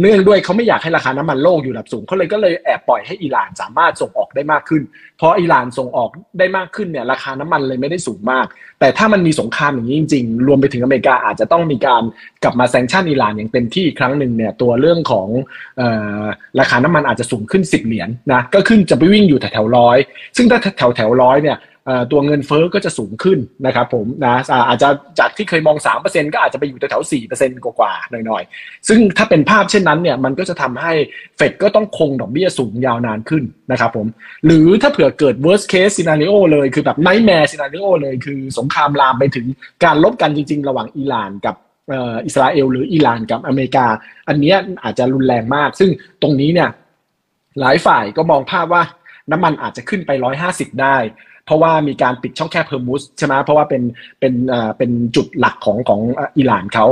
[0.00, 4.82] เนื่องด้วยเขาไม่อยากให้ราคาน้ำมันโลกอยู่ระดับสูงเขาเลยก็เลยแอบปล่อยให้อิหร่านสามารถส่งออกได้มากขึ้น
[5.18, 8.46] เพราะอิหร่านส่งออกได้มากขึ้นเนี่ยราคาน้ำมันเลยไม่ได้สูงมาก
[8.80, 12.02] แต่ถ้ามันมีสงครามอย่างนี้จริง ๆ รวมไปถึงอเมริกาอาจจะต้องมีการ
[12.42, 15.28] กลับมาแซงชั่นอิหร่านอย่างเต็มที่ครั้งหนึ่งเนี่ยตัวเรื่องของ
[16.60, 19.98] ราคาน้ำมันอาจจะสูงขึ้น 10 เหรียญนนะก็ขึ้นจะไปวิ่งอยู่แถวๆร้อย
[20.36, 21.58] ซึ่งถ้าแถวแถวร้อยเนี่ย
[22.12, 24.36] ตัวเงินเฟอ้อก็จะสูงขึ้นนะครับผมนะ
[24.68, 30.92] อาจจะจากที่เคยมอง 3%ก็อาจจะไปอยู่แถวๆ4%กว่าๆหน่อยๆ ซึ่งถ้าเป็นภาพเช่นนั้นเนี่ยมันก็จะทำให้
[31.36, 34.06] เฟดก็ต้องคงดอกเบี้ยสูงยาวนานขึ้นนะครับผม
[34.46, 39.46] หรือถ้าเผื่อเกิด worst case scenario เลยคือแบบ nightmare scenario เลยคือสงครามลามไปถึง
[39.84, 41.56] การรบกันจริง ๆ ระหว่างอิหร่านกับ
[42.26, 43.86] อิสราเอลหรืออิหร่านกับอเมริกา
[44.28, 45.90] อันนี้อาจจะรุนแรงมาก ซึ่ง
[46.22, 46.70] ตรงนี้เนี่ย
[47.60, 48.82] หลายฝ่ายก็มองภาพว่า
[49.30, 50.10] น้ำมันอาจจะขึ้นไป
[50.46, 50.96] 150 ได้
[51.46, 53.82] เพราะว่ามีการปิดช่องแคบฮอร์มุซใช่ไหมเพราะว่าเป็น
[54.20, 54.34] เป็น
[54.78, 56.00] เป็นจุดหลักของของ
[56.36, 56.86] อิหร่านเขา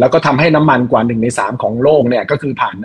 [0.00, 2.76] แล้วก็ทำให้น้ำมันกว่าหนึ่งในสามของโลกเนี่ยก็คือผ่าน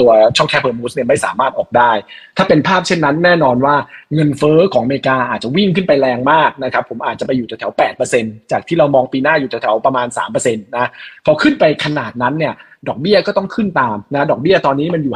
[0.00, 1.92] ตัวช่องแคบฮอร์มุซเนี่ยไม่สามารถออกได้
[2.36, 3.74] ถ้าเป็นภาพเช่นนั้นแน่นอนว่า
[4.14, 10.86] เงินเฟ้อของอเมริกาอาจจะวิ่งขึ้นไปแรงมากนะครับผมอาจจะไปอยู่แถวๆแปดเปอร์เซ็นจากที่เรามองปีหน้าอยู่แถวๆประมาณสามเปอร์เซ็นต์นะ
[11.24, 12.54] พอขึ้นไปขนาดนั้นเนี่ย
[12.88, 15.14] ดอกเบี้ยก็ต้องขึ้นตามนะดอกเบี้ยตอนนี้มันอยู่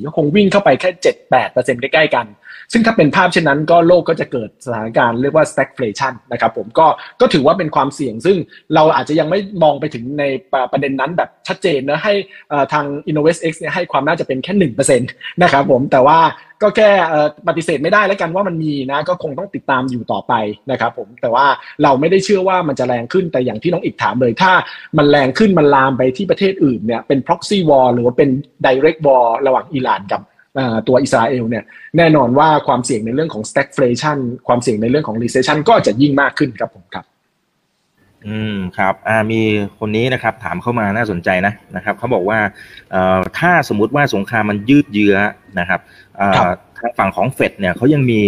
[0.00, 0.90] 5.4 ก็คงวิ่งเข้าไปแค่
[1.36, 2.26] 7-8%ใกล้ๆกัน
[2.72, 6.86] ซึ่งถ้าเป็นภาพเช่นนั้นก็โลกก็จะเกิดสถานการณ์เรียกว่า stagflation นะครับผมก็
[7.20, 8.36] ก็ถือว่าเป็นความเสี่ยง ซึ่ง
[8.74, 10.24] เราอาจจะยังไม่มองไปถึงใน
[10.72, 12.14] ประเด็นนั้นแบบชัดเจนนะให้
[12.72, 15.10] ทาง InnovestX เนี่ยให้ความน่าจะเป็นแค่หนึ่งเปอร์เซ็นต์
[15.42, 16.18] นะครับผมแต่ว่า
[16.62, 16.90] ก็แค่
[17.48, 20.32] ปฏิเสธไม่ได้แล้วกันว่ามันมีนะก็คงต้องติดตามอยู่ต่อไป
[20.70, 21.46] นะครับผมแต่ว่า
[21.82, 24.52] เราไม่ได้เชื่อว่ามันจะแรงขึ้นแต่อย่างที่น้องอีกถามเลย ถ้า
[24.98, 28.30] มันแรงขึ้นมันลามไปที่ประเทศอื่นเนี่ยเป็น proxy war หรือว่าเป็น
[28.66, 30.20] direct war ระหว่างอิหร่านกับ
[30.88, 31.64] ตัวอิสราเอลเนี่ย
[31.96, 37.04] แน่นอนว่าความเสี่ยงในเรื่องของ stagflation ความเสี่ยงในเรื่องของ recession ก็จะยิ่งมากขึ้นครับผมครับ
[38.28, 39.40] อืมครับอ่ามี
[39.78, 42.38] คนนี้นะครับถามเข้ามาน่าสนใจนะนะครับเขาบอกว่า
[42.90, 45.16] เอ่อถ้าสมมุติว่าสงครามมันยืดเยื้อ
[45.58, 45.80] นะครับ
[46.78, 48.20] ทางฝั่งของเฟดเนี่ยเขายังมี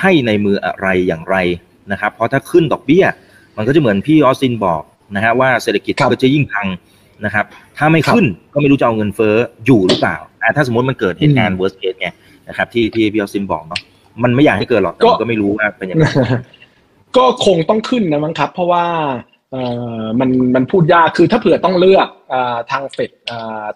[0.00, 1.36] ไพ่ในมืออะไรอย่างไร
[1.92, 3.04] นะครับ เพราะถ้าขึ้นดอกเบี้ย
[3.56, 4.82] มันก็จะเหมือนพี่ออสซินบอก
[5.14, 6.66] นะฮะว่าเศรษฐกิจครับก็จะยิ่งพัง
[7.24, 7.44] นะครับ
[7.76, 9.34] ถ้าไม่ครับขึ้นก็ไม่รู้จะเอาเงินเฟ้อ
[9.66, 12.08] อยู่หรือเปล่าอะถ้าสมมติมันเกิดเหตุการณ์ worst case ไง
[12.48, 13.80] นะครับที่ที่พี่ออสซินบอกเนาะ
[14.22, 16.04] มันไม่อยากให้เกิดหรอกแต่มันก็ไม่รู้ว่าเป็นยังไง
[17.16, 19.33] ก็คงต้องขึ้นนะมั้งครับ เพราะว่าเอ่อ
[20.20, 22.34] มันมันพูดยากคือถ้าเผื่อต้องเลือกอ
[22.70, 23.10] ทางเฟด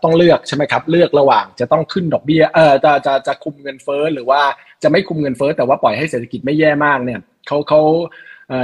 [0.02, 4.40] ต้องเลือกใช่ไหมครับ เลือกระหว่างจะต้องขึ้นดอกเบี้ยเออจะจะจะคุมเงินเฟ้อหรือว่า
[4.82, 7.80] จะไม่คุมเงินเฟ้อแต่ว่าปล่อยให้เศรษฐกิจไม่แย่มากเนี่ยเขาเขา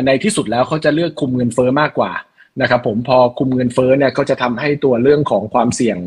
[0.07, 2.13] ในที่สุดแล้วเขาจะเลือกคุมเงินเฟ้อมากกว่า
[2.61, 5.99] นะครับผมพอคุมเงินเฟ้อเนี่ยก็จะทำให้ตัวเรื่องของความเสี่ยง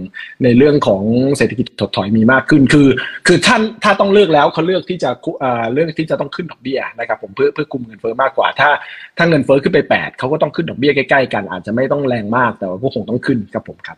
[0.44, 1.04] ในเรื่องของ
[1.38, 2.88] เศรษฐกิจถดถอยมีมากขึ้น คือ
[3.28, 8.70] คือท่านถ้าต้องเลือกแล้วเขาเลือกที่จะคุเอ่อเลือกที่จะต้องขึ้นดอกเบี้ยนะครับผมเพื่อเพื่อคุมเงินเฟ้อมากกว่า ถ้า
[9.18, 13.98] ถ้าเงินเฟ้อขึ้นไปแปดเขาก็ต้องขึ้นดอกเบี้ยใกล้ๆกัน อาจจะไม่ต้องแรงมากแต่ว่าก็คงต้องขึ้นครับผมครับ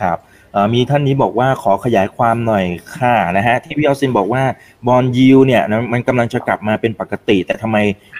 [0.00, 0.18] ครับ
[0.74, 2.64] มีท่านนี้บอกว่าขอขยายความหน่อย
[2.96, 4.42] ค่ะนะฮะที่พี่ออสซินบอกว่า
[4.86, 7.76] บอลยิวเนี่ยมันกำลังจะกลับมาเป็นปกติ แต่ทำไม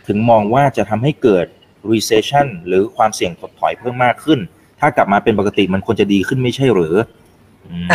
[0.06, 1.46] ถึงมองว่าจะทำให้เกิด
[1.92, 4.38] recession หรือความเสี่ยงถดถอยเพิ่มมากขึ้น
[4.80, 6.94] ถ้ากลับมาเป็นปกติมันควรจะดีขึ้นไม่ใช่หรือ
[7.66, 7.86] อืม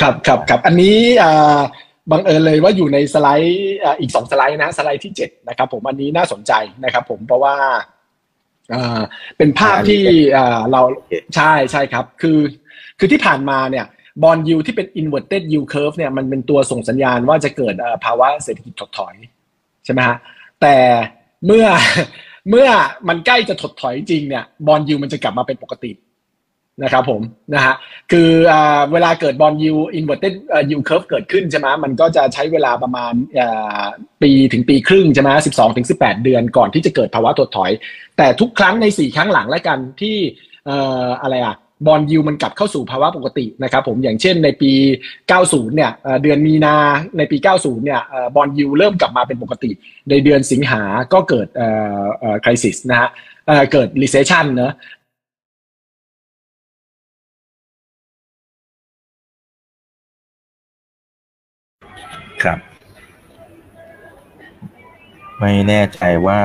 [0.00, 1.58] ครับครับครับอันนี้อ่า
[2.10, 6.52] บังเอิญเลยว่าอยู่ในสไลด์อ่าอีกสองสไลด์นะสไลด์ที่เจ็ดนะครับผมอันนี้น่าสนใจ
[6.84, 7.56] นะครับผมเพราะว่า
[8.74, 9.00] อ่า
[9.38, 10.02] เป็นภาพที่
[10.36, 12.38] อ่าเราโอเคใช่ใช่ครับ คือ
[12.98, 13.86] คือที่ผ่านมาเนี่ย
[14.22, 19.14] บอลยูที่เป็น inverted yield curve เนี่ยมันเป็นตัวส่งสัญญาณว่าจะเกิดเอ่อภาวะเศรษฐกิจถดถอย
[19.84, 20.16] ใช่ไหมฮะ
[20.62, 20.76] แต่
[21.46, 21.66] เมื่อ
[22.50, 22.68] เมื่อ
[23.08, 25.92] มันใกล้จะถดถอยจริงเนี่ยบอลยูมันจะกลับมาเป็นปกติ
[26.82, 27.22] นะครับผม
[27.54, 27.74] นะฮะ
[28.12, 28.54] คืออ
[28.92, 30.32] เวลาเกิด bond yield inverted yield
[30.70, 33.12] curve เกิดขึ้นใช่ไหมมันก็จะใช้เวลาประมาณ
[34.22, 37.70] ปีถึงปีครึ่งใช่ไหมสิบสองถึงสิบแปดเดือนก่อนที่จะเกิดภาวะถดถอย
[38.16, 40.16] แต่ทุกครั้งในสี่ครั้งหลังแล้วกันที่
[40.68, 40.70] อ
[41.04, 44.72] ออะไรอะ bond yield มันกลับเข้าสู่ภาวะปกตินะครับผมอย่างเช่นในปี
[45.22, 46.76] 90 เนี่ยเอ่อเดือนมีนา
[47.18, 49.70] ในปี 90 เนี่ยเอ่อ bond yield เริ่มกลับมาเป็นปกติ
[50.10, 51.68] ในเดือนสิงหาก็เกิดเอ่
[52.04, 53.08] อเอ่อคริสิสนะฮะ
[53.46, 54.72] เอ่อเกิด recession เนอะ
[62.44, 62.58] ครับ
[65.40, 66.40] ไม่แน่ใจว่า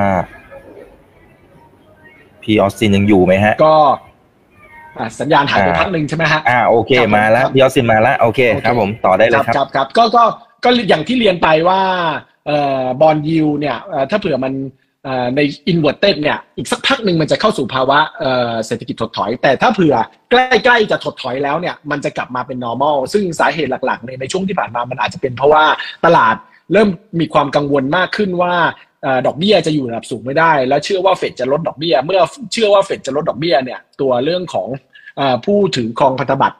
[2.42, 4.03] พี่ออสซินยังอยู่ไหมฮะ ก็อะ
[5.20, 10.24] สัญญาณหายไปอ่าพักหนึ่งใช่ไหมฮะอ่าโอเคครับผมมาแล้วครับพี่ออสซินมาแล้วโอเคโอเคครับผมต่อได้เลยครับครับครับก็ก็
[10.64, 11.80] ก็อย่างที่เรียนไปว่า
[12.46, 14.54] เอ่อบอลยูเนี่ยเอ่อถ้าเผื่อมัน
[15.04, 15.40] เอ่อใน
[15.72, 19.94] inverted เนี่ยอีกสักพักหนึ่งมันจะเข้าสู่ภาวะเอ่อเศรษฐกิจถดถอย แต่ถ้าเผื่อ
[20.30, 25.64] ใกล้ๆจะถดถอยแล้วเนี่ยมันจะกลับมาเป็น normal ซึ่งสาเหตุหลักๆในในช่วงที่ผ่านมามันอาจจะเป็นเพราะว่า
[26.04, 26.36] ตลาด
[26.72, 26.88] เริ่ม
[27.20, 28.93] มีความกังวลมากขึ้นว่าเอ่อ
[29.26, 32.20] ดอกเบี้ยจะอยู่ระดับสูงไม่ได้ แล้วเชื่อว่าเฟดจะลดดอกเบี้ย เมื่อ
[32.52, 34.68] เชื่อว่าเฟดจะลดดอกเบี้ยเนี่ยตัวเรื่องของ
[35.18, 36.56] อผู้ถือครองพันธบัตร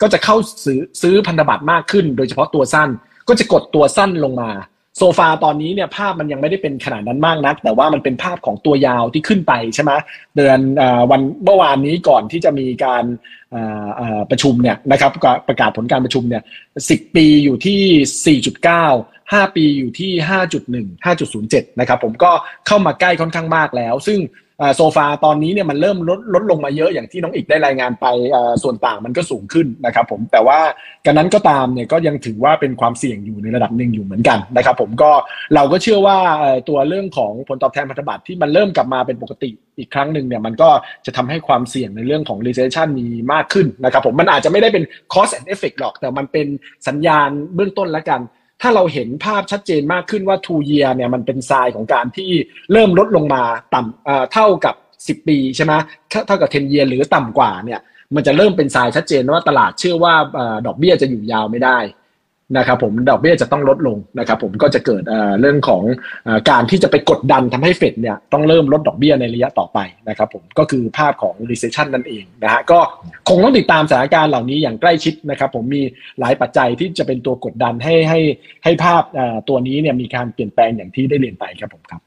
[0.00, 2.88] ก็จะเข้าซื้อซื้อพันธบัตรมากขึ้น โดยเฉพาะตัวสั้น
[3.28, 4.50] ก็จะกดตัวสั้นลงมา
[4.98, 9.92] โซฟาตอนนี้เนี่ยภาพมันยังไม่ได้เป็นขนาดนั้นมากนัก แต่ว่ามันเป็นภาพของตัวยาวที่ขึ้นไปใช่ไหม
[10.36, 13.04] เดือนอวันเมื่อวานนี้ก่อนที่จะมีการ
[14.30, 15.10] ประชุมเนี่ยนะครับ
[15.48, 16.42] ประกาศผลการประชุมเนี่ย
[16.88, 20.10] สิปีอยู่ที่ 4.9 5 ปีอยู่ที่
[20.58, 22.30] 5.1 5.07 นะครับผมก็
[22.66, 24.20] เข้ามาใกล้ค่อนข้างมากแล้ว ซึ่ง
[24.76, 28.06] โซฟาตอนนี้เนี่ยมันเริ่มลดลดลงมาเยอะอย่างที่น้องอีกได้รายงานไป
[28.62, 30.58] ส่วนต่างมันก็สูงขึ้นนะครับผมแต่ว่า
[31.06, 35.10] กันนั้นก็ตามเนี่ยก็ยังถือว่าเป็นความเสี่ยงอยู่ในระดับหนึ่งอยู่เหมือนกันนะครับผมก็
[35.54, 36.18] เราก็เชื่อว่า
[36.68, 40.70] ตัวเรื่องของผลตอบแทนพันธบัตรที่มันเริ่มกลับมาเป็นปกติอีกครั้งหนึ่งเนี่ยมันก็
[41.06, 46.46] จะทำให้ความเสี่ยงในเรื่องของ recession มีมากขึ้นนะครับผมมันอาจจะไม่ได้เป็น cause and effect หรอก แต่มันเป็น
[46.88, 48.22] สัญญาณเบื้องต้นแล้วกัน
[48.62, 52.30] ถ้าเราเห็นภาพชัดเจนมากขึ้นว่า two year เนี่ยมันเป็นทรายของการที่
[52.72, 53.42] เริ่มลดลงมา
[53.74, 55.72] ต่ำเอ่อเท่ากับ 10 ปีใช่ไหม
[56.26, 57.80] เท่ากับ 10 year หรือต่ำกว่าเนี่ย
[58.14, 60.14] มันจะเริ่มเป็นทรายชัดเจนว่าตลาดเชื่อว่า
[60.66, 61.78] ดอกเบี้ยจะอยู่ยาวไม่ได้
[62.56, 65.82] นะครับผมดอกเบี้ยจะต้องลดลงนะครับผมก็จะเกิดเอ่อเรื่องของ
[66.24, 72.80] เอ่อการที่จะไปกดดันทำให้เฟดเนี่ยต้องเริ่มลดดอกเบี้ยในระยะต่อไปนะครับผมก็คือภาพของ recession นั่นเองนะฮะก็
[73.28, 75.82] คงต้องติดตามสถานการณ์เหล่านี้อย่างใกล้ชิดนะครับผมมี
[76.20, 78.20] หลายปัจจัยที่จะเป็นตัวกดดันให้ให้
[78.64, 82.02] ให้ภาพเอ่อตัวนี้เนี่ยมีการเปลี่ยนแปลงอย่างที่ได้เรียนไปครับผมครับ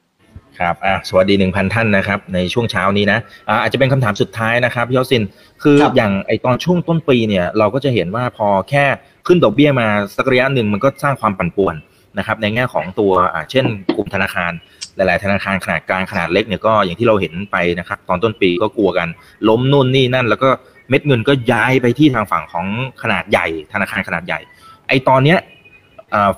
[0.62, 5.22] ครับอะสวัสดีหนึ่งพันท่านนะครับ ในช่วงเช้านี้นะอ่าอาจจะเป็นคำถามสุดท้ายนะครับพี่ยอดซิน
[5.62, 8.84] คือครับอย่างไอตอนช่วงต้นปีเนี่ย เราก็จะเห็นว่าพอแค่
[9.26, 9.86] ขึ้นดอกเบี้ยมา
[10.16, 11.74] สักระยะหนึ่งมันก็สร้างความปั่นป่วน
[12.18, 13.12] นะครับในแง่ของตัว
[13.50, 13.64] เช่น
[13.96, 14.52] กลุ่มธนาคาร
[14.96, 19.08] หลาย ๆ ธนาคารขนาดกลางขนาดเล็กเนี่ยก็อย่างที่เราเห็นไปนะครับตอนต้นปีก็กลัวกัน
[19.48, 20.48] ล้มนู่นนี่นั่น แล้วก็
[20.88, 22.66] เม็ดเงินก็ย้ายไปที่ทางฝั่งของ
[23.02, 24.40] ขนาดใหญ่ ธนาคารขนาดใหญ่
[24.88, 25.38] ไอตอนเนี้ย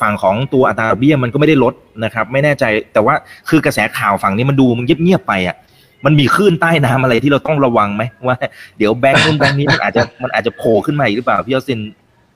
[0.03, 1.75] ฝั่งของตัวอัตราดอกเบี้ยมันก็ไม่ได้ลด
[2.05, 3.15] นะครับไม่แน่ใจแต่ว่า
[3.49, 5.57] คือกระแสข่าวฝั่งนี้มันดูมันเงียบ ๆ ไปอะ
[6.05, 8.37] มันมีคลื่นใต้น้ำอะไรที่เราต้องระวังไหมว่า
[8.79, 11.81] เดี๋ยวแบงค์นู้นแบงค์นี้มันอาจจะมันอาจจะโผล่ขึ้นมาอีกหรือเปล่าพี่ยอดซิน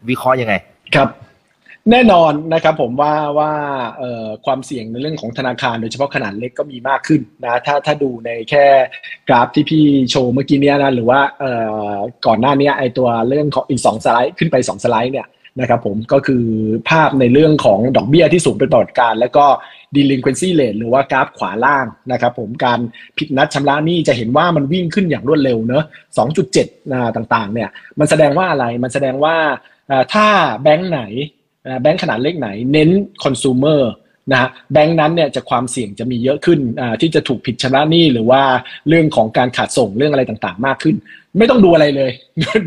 [0.09, 0.55] วิเคราะห์ยังไง
[0.97, 1.09] ครับ
[1.91, 3.53] แน่นอนนะครับผมว่าว่า
[4.47, 8.67] ความเสี่ยงในเรื่องของธนาคารโดยเฉพาะขนาดเล็กก็มีมากขึ้นนะถ้าถ้าดูในแค่
[9.29, 11.21] กราฟที่พี่โชว์เมื่อกี้นี้นะหรือว่า
[12.27, 15.29] ก่อนหน้านี้ไอตัวเรื่องของอีกสองสไลด์ขึ้นไปสองสไลด์เนี่ย
[15.61, 16.45] นะครับผมก็คือ
[16.91, 19.45] ภาพในเรื่องของดอกเบี้ยที่สูงเป็นประวัติการ แล้วก็
[19.97, 22.79] delinquency rate หรือว่ากราฟขวาล่างนะครับผมการ
[23.19, 25.85] ผิดนัดชำระหนี้จะเห็นว่ามันวิ่งขึ้นอย่างรวดเร็วเนอะ
[26.51, 29.37] 2.7ต่างๆเนี่ยมันแสดงว่าอะไรมันแสดงว่า
[30.15, 30.27] ถ้า
[30.63, 31.03] แบงก์ไหน
[31.83, 32.91] แบงก์ขนาดเล็กไหน เน้น
[33.25, 33.83] คอน sumer
[34.33, 36.61] นะฮะแบงก์นั้นเนี่ยจะความเสี่ยงจะมีเยอะขึ้น
[37.01, 38.43] ที่จะถูกผิดชำระหนี้หรือว่า
[38.89, 40.97] เรื่องของการขาดส่งเรื่องอะไรต่างๆ มากขึ้น
[41.39, 42.11] ไม่ต้องดูอะไรเลย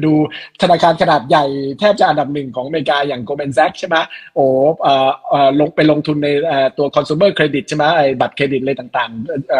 [0.05, 0.13] ดู
[0.61, 1.45] ธนาคารขนาดใหญ่
[1.79, 3.95] แทบจะอันดับหนึ่งของอเมริกาอย่าง Goldman Sachs ใช่ไหม
[4.35, 4.45] โอ้
[5.59, 6.29] ลงไปลงทุนใน
[6.77, 9.11] ตัว consumer credit ใช่ไหมไอ้บัตรเครดิตอะไรต่าง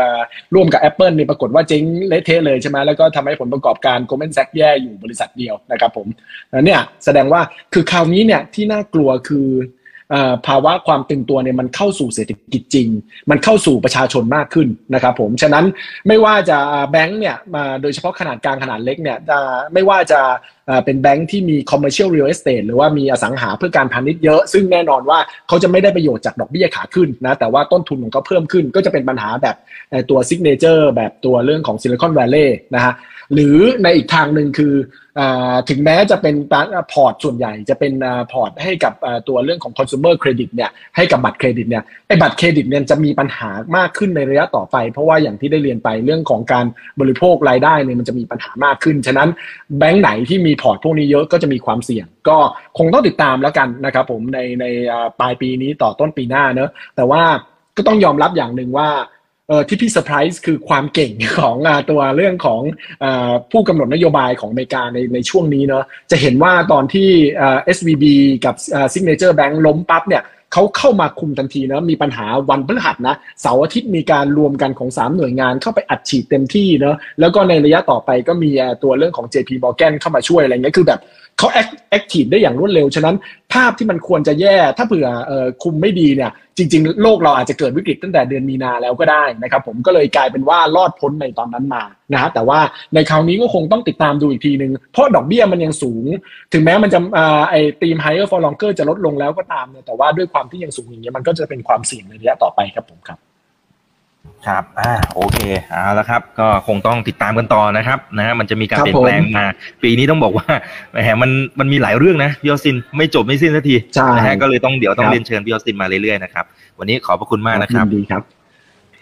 [0.02, 6.08] ๆ ร่วมกับ Apple นี่ปรากฏว่าเจ๊งเละเทะเลยใช่ไหมแล้วก็ทำให้ผลประกอบการ Goldman Sachs แย่อยู่บริษัทเดียวนะครับผม
[6.66, 7.42] เนี่ยแสดงว่า
[7.74, 9.48] คือคราวนี้เนี่ยที่น่ากลัวคือ
[10.48, 12.88] ภาวะความตึงตัวเนี่ยมันเข้าสู่เศรษฐกิจจริง
[13.30, 15.66] มันเข้าสู่ประชาชนมากขึ้นนะครับผม ฉะนั้น
[16.08, 16.58] ไม่ว่าจะ
[16.92, 19.18] แบงก์เนี่ยมาโดยเฉพาะขนาดกลางขนาดเล็กเนี่ย
[19.74, 20.22] ไม่ว่าจะ
[20.86, 29.56] เป็นแบงก์ที่มี commercial real estate หรือว่ามีอสังหาเพื่อการพาณิชย์เยอะ ซึ่งแน่นอนว่าเขาจะไม่ได้ประโยชน์จากดอกเบี้ยขาขึ้นนะ แต่ว่าต้นทุนของเขาเพิ่มขึ้นก็จะเป็นปัญหาแบบ
[30.10, 32.94] ตัว Signature แบบตัวเรื่องของ Silicon Valley นะฮะ
[33.34, 34.74] หรือในอีกทางหนึ่งคือ
[35.70, 36.36] ถึงแม้จะเป็น
[36.94, 37.94] พอร์ตส่วนใหญ่จะเป็น
[38.32, 38.94] พอร์ตให้กับ
[39.28, 46.66] ตัวเรื่องของ consumer credit เนี่ยให้กับบัตรเครดิตเนี่ยไอ้บัตรเครดิตเนี่ยจะมีปัญหามากขึ้นในระยะต่อไป เพราะว่าอย่างที่ได้เรียนไปเรื่องของการ
[47.00, 49.30] บริโภครายได้เนี่ยมันจะมีปัญหามากขึ้น ฉะนั้น
[49.78, 52.38] แบงก์ไหนที่มีพอร์ตพวกนี้เยอะก็จะมีความเสี่ยง ก็
[52.78, 54.66] คงต้องติดตามแล้วกันนะครับผมในใน
[55.20, 57.22] ปลายปีนี้ต่อต้นปีหน้าเนอะแต่ว่า
[57.78, 58.90] ก็ต้องยอมรับอย่างหนึ่งว่า
[59.48, 62.62] เออที่พี่เซอร์ไพรส์คือความเก่งของอตัวเรื่องของ
[63.04, 63.06] อ
[63.52, 67.10] ผู้กำหนดนโยบายของอเมริกาในในช่วงนี้เนาะจะเห็นว่าตอนที่
[67.76, 68.06] SVB
[68.46, 68.56] กับ
[68.94, 78.50] Signature Bank ล้มปั๊บเนี่ยเขาเข้ามาคุมทันทีนะมีปัญหาวันพฤหัสนะเสาร์อาทิตย์มีการรวมกันของ 3 หน่วยงานเข้าไปอัดฉีดเต็มที่เนาะแล้วก็ในระยะต่อไปก็มี
[78.84, 81.02] ตัวเรื่องของ JP Morgan เข้ามาช่วยอะไรเงี้ยคือแบบ
[81.38, 81.48] เขา
[81.90, 83.16] active ได้อย่างรวดเร็ว ฉะนั้น
[83.54, 85.08] ภาพที่มันควรจะแย่ ถ้าเผื่อ
[85.64, 92.60] คุมไม่ดีเนี่ย จริง ๆ โลกเราอาจจะเกิดวิกฤตตั้งแต่เดือนมีนาแล้วก็ได้นะครับ ผมก็เลยกลายเป็นว่ารอดพ้นในตอนนั้นมานะฮะแต่ว่า
[92.94, 96.06] ในคราวนี้ก็คงต้องติดตามดูอีกทีนึง เพราะดอกเบี้ยมันยังสูง
[96.54, 97.00] ถึงแม้มันจะ
[97.50, 103.20] ไอตีม higher for longer จะลดลงแล้วก็ตามเนี่ยแต่ว่าด้วยความที่ยังสูงอย่างเงี้ยมันก็จะเป็นความเสี่ยงในระยะต่อไปครับผมครับ
[104.48, 105.38] ครับ อ่า โอเค
[105.72, 109.46] เอาละครับ ก็คงต้องติดตามกันต่อนะครับนะฮะมันจะมีการเปลี่ยนแปลงมา
[109.84, 110.48] ปีนี้ต้องบอกว่า
[110.92, 113.76] แหม มัน มันมีหลายเรื่องนะพี่ออสิน ไม่จบไม่สิ้นสักที
[114.18, 116.46] นะฮะ ก็เลยต้องเดี๋ยวต้องเรียนเชิญพี่ออสินมาเรื่อยๆนะครับ
[116.80, 118.22] วันนี้ขอบพระคุณมากนะครับดีครับ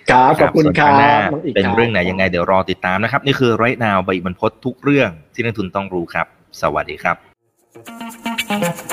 [0.09, 0.89] ครับ ขอบคุณครั
[1.27, 6.27] บเป็นเรื่องไหนยังไงเดี๋ยวรอติดตามนะครับ นี่คือไรนาวใบมันพดทุกเรื่องที่นักทุนต้องรู้ครับ
[6.61, 8.92] สวัสดีครับ